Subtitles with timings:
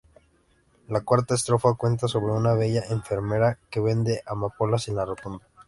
[0.87, 5.45] La cuarta estrofa cuenta sobre una bella enfermera que vende amapolas en la rotonda.